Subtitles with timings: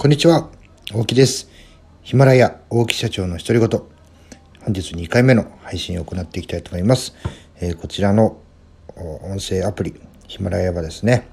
[0.00, 0.48] こんにちは、
[0.94, 1.50] 大木です。
[2.02, 3.68] ヒマラヤ大木社長の独り言。
[4.60, 7.16] 本日2回目の配信を行っていきたいと思います。
[7.56, 8.40] えー、こちらの
[8.94, 11.26] 音声アプリ、ヒマラヤはですね、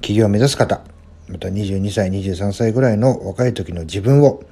[0.00, 0.80] 起業を目指す方、
[1.28, 4.44] また22歳、23歳ぐらいの若い時の自分を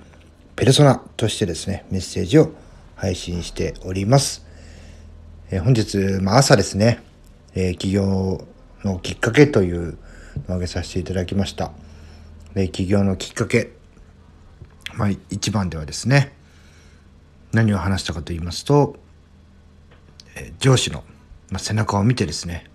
[0.57, 2.51] ペルソナとしてですね、メッセージを
[2.97, 4.45] 配信しております。
[5.53, 6.99] えー、本日、まあ、朝ですね、
[7.55, 8.45] えー、起業
[8.83, 9.93] のきっかけというのを
[10.47, 11.71] 挙げさせていただきました。
[12.57, 13.73] で起業のきっかけ、
[14.95, 16.33] まあ、一番ではですね
[17.53, 18.97] 何を話したかと言いますと、
[20.35, 21.05] え上司の、
[21.51, 22.67] ま、背中を見てですね、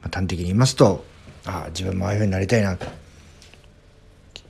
[0.00, 1.04] ま、端的に言いますと
[1.44, 2.78] ああ自分もああいうふうになりたいな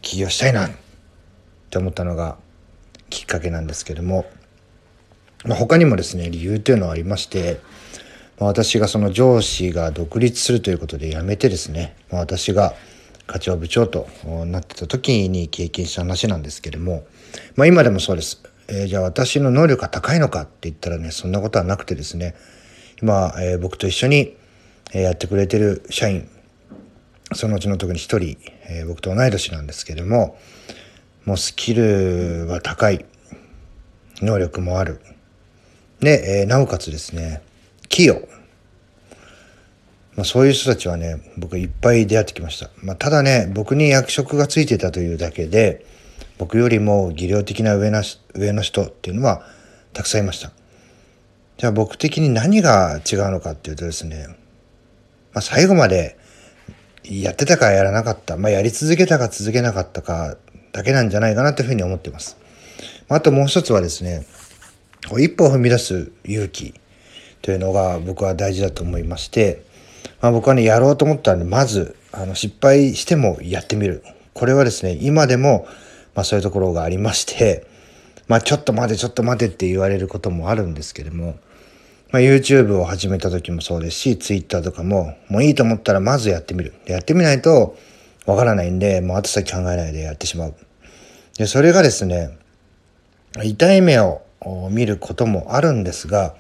[0.03, 0.71] 起業したいなっ
[1.71, 2.37] て思ったのが
[3.09, 4.27] きっかけなんですけども、
[5.47, 7.61] まあ、他にもですね理由というのはありまして、
[8.39, 12.75] ま、私がその上司が独立するということで辞めてですね、ま、私が
[13.27, 14.09] 課長部長と
[14.47, 17.07] なってた時に経験した話なんですけれども、
[17.57, 18.43] まあ今でもそうです。
[18.69, 22.35] えー、じゃあ私の能力が高いのかって言ったらね、そんなことはなくてですね、
[23.03, 24.37] 今、えー、僕と一緒に
[24.93, 26.29] やってくれてる社員、
[27.35, 30.39] そのうちの特に一人、えー、僕と同い年なんですけれども、
[31.25, 33.05] もうスキルは高い、
[34.23, 35.01] 能力もある。
[36.01, 37.43] で、え、なおかつですね、
[37.89, 38.29] 器用。
[40.17, 42.71] まあ、そういう人たちはね、僕いっぱい出会ってきました。
[42.83, 45.85] まあ、ただね、僕に役職がついてたというだけで、
[46.39, 48.03] 僕よりも技量的な上な
[48.35, 49.43] 上の人っていうのは
[49.93, 50.53] たくさんいました。
[51.59, 54.27] じゃあ僕的に何が違うのかっていうとですね、
[55.33, 56.19] まあ、最後まで
[57.05, 60.37] やってたかやらなかった、まあ、やり続けたか続けなかったか
[60.73, 62.37] だけなんじゃないかなというふうに思っています。
[63.09, 64.27] あともう一つはですね、
[65.19, 66.75] 一歩を踏み出す勇気
[67.41, 69.63] というのが僕は大事だと思いまして、
[70.27, 74.03] まあ、僕はね、やろうと思ったらね、まず、あの、失敗してもやってみる。
[74.35, 75.69] これはですね、今でも、
[76.17, 77.65] まあそういうところがありまして、
[78.27, 81.37] まあちょっと待て、ちょっと待てって言われることもあるんですけども、
[82.11, 86.75] まあ YouTube を始めた時もそうですし、Twitter とかも、もういいと思ったらまずやってみる。
[86.87, 87.77] やってみないと
[88.27, 90.55] わからないんで、もう後先考えないでやってしまう。
[91.39, 92.37] で、それがですね、
[93.45, 94.23] 痛い目を
[94.73, 96.35] 見ることもあるんですが、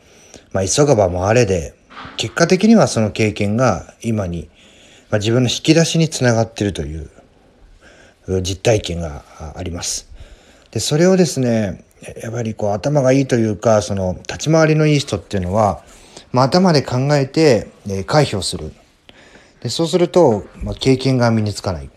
[0.51, 1.76] まあ急がば回れで、
[2.17, 4.49] 結果的にはその経験が今に、
[5.11, 7.11] まあ、自分の引き出しにつながっているという
[8.43, 9.25] 実体験が
[9.55, 10.09] あります。
[10.71, 11.85] で、それをですね、
[12.23, 15.83] やっぱりこう頭がいいというか、その立ち回りのいい人っていうのは、
[16.33, 18.73] まあ、頭で考えて、え回避をする。
[19.63, 21.91] でそうすると、まあ、経験が身につかない。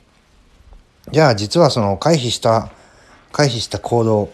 [1.11, 2.69] じゃあ実はその回避した、
[3.31, 4.31] 回避した行動、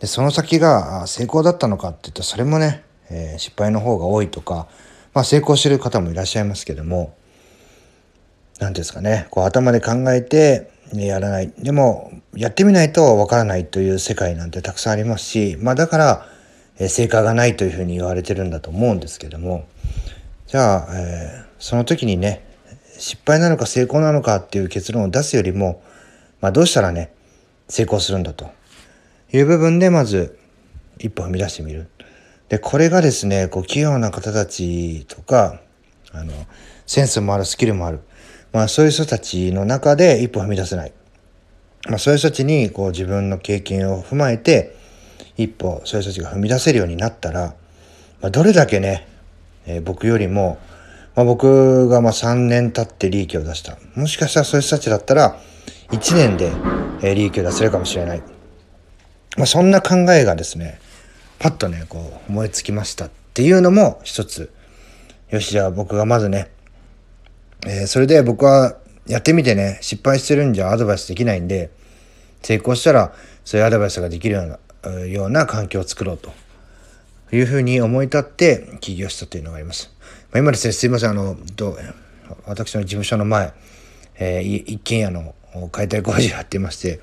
[0.00, 4.66] でその先が成功だったのかって言ったらそれもね、えー、失敗の方が多いとか、
[5.14, 7.14] まあ成功してる方もいらっしゃいますけども、
[8.58, 11.52] 何ですかね、こう頭で考えてやらない。
[11.58, 16.26] でも、やってみないとわからないという世界なんてたくさんありますし、まあだから、
[16.78, 19.66] えー、成果がないというふうに言われてるんだと思うんですけども、
[20.46, 22.44] じゃあ、えー、その時にね、
[22.98, 25.82] 失敗なのか成功なのかっていう結論を出すよりも、
[26.40, 27.12] まあどうしたらね、
[27.68, 28.50] 成功するんだと
[29.32, 30.38] いう部分でまず
[30.98, 31.88] 一歩踏み出してみる。
[32.52, 35.58] で、これがですね、こう、器用な方たちとか、
[36.12, 36.34] あの、
[36.86, 38.00] センスもある、スキルもある。
[38.52, 40.92] まあ、そういう人たちの中で一歩踏み出せない。
[41.88, 44.76] まあ、そういう人たちに、こう、自分の経験を踏まえて、
[45.38, 47.54] 一歩、そういう人たちが踏み出せるようになったら、
[48.20, 49.08] まあ、どれだけね、
[49.64, 50.58] えー、僕よりも、
[51.14, 53.78] まあ、僕がまあ3年経って利益を出した。
[53.94, 55.40] もしかしたらそういう人たちだったら、
[55.88, 56.52] 1年で
[57.14, 58.22] 利益を出せるかもしれない。
[59.38, 60.78] まあ、そんな考えがですね、
[61.42, 64.52] パッとね、こう思いつきましたっていうのも一つ。
[65.30, 66.52] よし、じゃあ僕がまずね、
[67.66, 68.76] えー、それで僕は
[69.08, 71.70] やってみてね、失敗してるんじゃアドバイスできないんで、
[72.42, 73.12] 成功したら
[73.44, 76.30] そういうアドバイスができるような、ような環境を作ろうと
[77.32, 79.92] いうふうに思い立って起業したというのがあります。
[80.30, 81.78] まあ、今ですね、すいません、あの、どう
[82.46, 83.52] 私の事務所の前、
[84.16, 85.34] えー、一軒家の
[85.72, 87.00] 解体工事をやっていまして、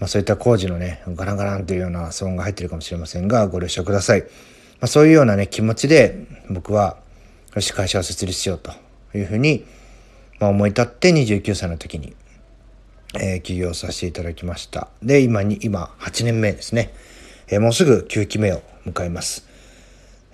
[0.00, 4.22] まあ、そういった工事のね、ガランガランというような騒音が入ってるかもしれませんが、ご了承ください。
[4.22, 4.26] ま
[4.82, 6.96] あ、そういうようなね、気持ちで、僕は、
[7.54, 8.72] よし、会社を設立しようと
[9.16, 9.64] いうふうに、
[10.40, 12.14] まあ、思い立って29歳の時に、
[13.14, 14.88] えー、起業させていただきました。
[15.02, 16.92] で、今に、今、8年目ですね。
[17.48, 19.46] えー、もうすぐ9期目を迎えます。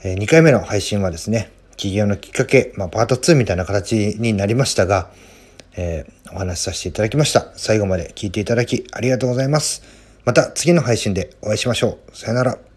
[0.02, 5.10] えー、2回目の配信はですね、起業のきっかけ、まあ、パート2みたいな形になりましたが、
[5.76, 7.52] えー、お話しさせていただきました。
[7.54, 9.82] 最後まで聞いていただきありがとうございます。
[10.24, 12.16] また次の配信でお会いしましょう。
[12.16, 12.69] さよなら。